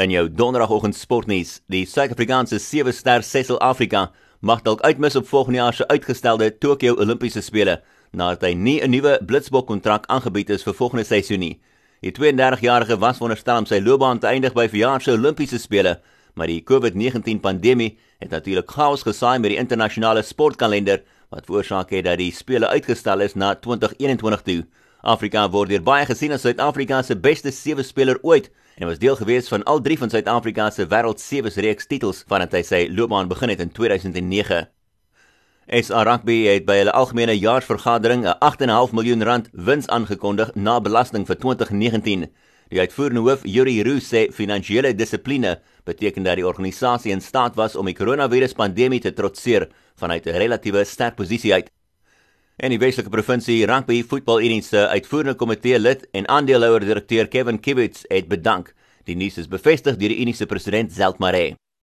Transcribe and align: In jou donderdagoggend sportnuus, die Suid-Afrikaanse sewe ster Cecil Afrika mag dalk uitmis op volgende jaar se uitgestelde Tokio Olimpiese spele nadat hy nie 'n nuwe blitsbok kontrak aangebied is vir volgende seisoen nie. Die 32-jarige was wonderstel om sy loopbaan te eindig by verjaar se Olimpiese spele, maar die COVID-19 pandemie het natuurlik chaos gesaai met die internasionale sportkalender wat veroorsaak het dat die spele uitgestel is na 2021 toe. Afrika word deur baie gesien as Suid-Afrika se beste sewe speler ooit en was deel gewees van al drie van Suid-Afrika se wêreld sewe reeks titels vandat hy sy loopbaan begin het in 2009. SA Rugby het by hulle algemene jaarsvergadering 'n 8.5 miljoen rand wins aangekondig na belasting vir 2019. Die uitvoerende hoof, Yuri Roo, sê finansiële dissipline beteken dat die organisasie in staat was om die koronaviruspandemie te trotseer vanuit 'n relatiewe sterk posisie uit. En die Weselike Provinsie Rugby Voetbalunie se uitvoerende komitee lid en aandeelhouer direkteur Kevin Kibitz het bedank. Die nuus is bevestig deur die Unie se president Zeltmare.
In 0.00 0.08
jou 0.08 0.22
donderdagoggend 0.32 0.96
sportnuus, 0.96 1.58
die 1.68 1.82
Suid-Afrikaanse 1.84 2.56
sewe 2.64 2.92
ster 2.96 3.20
Cecil 3.20 3.58
Afrika 3.60 4.06
mag 4.40 4.62
dalk 4.64 4.80
uitmis 4.80 5.18
op 5.18 5.26
volgende 5.28 5.58
jaar 5.58 5.76
se 5.76 5.84
uitgestelde 5.88 6.46
Tokio 6.58 6.94
Olimpiese 6.96 7.42
spele 7.44 7.74
nadat 8.16 8.46
hy 8.46 8.54
nie 8.54 8.80
'n 8.80 8.90
nuwe 8.90 9.18
blitsbok 9.26 9.66
kontrak 9.66 10.06
aangebied 10.08 10.50
is 10.50 10.64
vir 10.64 10.74
volgende 10.74 11.04
seisoen 11.04 11.40
nie. 11.40 11.60
Die 12.00 12.12
32-jarige 12.12 12.98
was 12.98 13.18
wonderstel 13.18 13.58
om 13.58 13.66
sy 13.66 13.78
loopbaan 13.78 14.18
te 14.18 14.26
eindig 14.26 14.54
by 14.54 14.68
verjaar 14.68 15.02
se 15.02 15.12
Olimpiese 15.12 15.58
spele, 15.58 16.00
maar 16.34 16.46
die 16.46 16.64
COVID-19 16.64 17.40
pandemie 17.40 17.98
het 18.20 18.30
natuurlik 18.30 18.70
chaos 18.70 19.02
gesaai 19.02 19.38
met 19.38 19.50
die 19.50 19.58
internasionale 19.58 20.22
sportkalender 20.22 21.02
wat 21.28 21.44
veroorsaak 21.44 21.90
het 21.90 22.04
dat 22.04 22.18
die 22.18 22.32
spele 22.32 22.68
uitgestel 22.68 23.20
is 23.20 23.34
na 23.34 23.54
2021 23.54 24.42
toe. 24.42 24.64
Afrika 25.02 25.46
word 25.48 25.70
deur 25.72 25.80
baie 25.80 26.04
gesien 26.04 26.32
as 26.32 26.42
Suid-Afrika 26.44 27.02
se 27.02 27.14
beste 27.16 27.50
sewe 27.50 27.82
speler 27.82 28.18
ooit 28.22 28.50
en 28.76 28.88
was 28.88 28.98
deel 29.00 29.16
gewees 29.16 29.48
van 29.48 29.64
al 29.64 29.80
drie 29.80 29.96
van 29.98 30.10
Suid-Afrika 30.12 30.70
se 30.70 30.84
wêreld 30.88 31.20
sewe 31.20 31.48
reeks 31.56 31.88
titels 31.88 32.24
vandat 32.28 32.52
hy 32.52 32.62
sy 32.62 32.80
loopbaan 32.92 33.28
begin 33.28 33.48
het 33.48 33.60
in 33.64 33.72
2009. 33.72 34.66
SA 35.70 36.02
Rugby 36.04 36.36
het 36.50 36.66
by 36.66 36.80
hulle 36.82 36.92
algemene 36.92 37.38
jaarsvergadering 37.38 38.26
'n 38.26 38.36
8.5 38.44 38.92
miljoen 38.92 39.22
rand 39.22 39.48
wins 39.52 39.88
aangekondig 39.88 40.54
na 40.54 40.80
belasting 40.80 41.26
vir 41.26 41.36
2019. 41.36 42.28
Die 42.68 42.80
uitvoerende 42.80 43.20
hoof, 43.20 43.40
Yuri 43.44 43.82
Roo, 43.82 43.98
sê 43.98 44.28
finansiële 44.32 44.94
dissipline 44.94 45.60
beteken 45.84 46.22
dat 46.22 46.36
die 46.36 46.46
organisasie 46.46 47.12
in 47.12 47.20
staat 47.20 47.56
was 47.56 47.76
om 47.76 47.86
die 47.86 47.94
koronaviruspandemie 47.94 49.00
te 49.00 49.12
trotseer 49.12 49.68
vanuit 49.96 50.26
'n 50.26 50.36
relatiewe 50.36 50.84
sterk 50.84 51.14
posisie 51.14 51.52
uit. 51.52 51.70
En 52.60 52.68
die 52.68 52.76
Weselike 52.76 53.08
Provinsie 53.08 53.64
Rugby 53.64 54.02
Voetbalunie 54.04 54.60
se 54.60 54.82
uitvoerende 54.92 55.32
komitee 55.40 55.78
lid 55.80 56.02
en 56.12 56.26
aandeelhouer 56.28 56.84
direkteur 56.84 57.28
Kevin 57.32 57.56
Kibitz 57.60 58.02
het 58.12 58.28
bedank. 58.28 58.74
Die 59.08 59.16
nuus 59.16 59.38
is 59.40 59.48
bevestig 59.48 59.96
deur 59.96 60.12
die 60.12 60.20
Unie 60.20 60.36
se 60.36 60.44
president 60.44 60.92
Zeltmare. 60.92 61.54